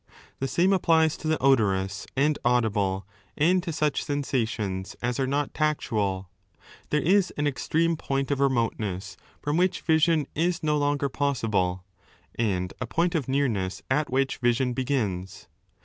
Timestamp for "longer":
10.75-11.07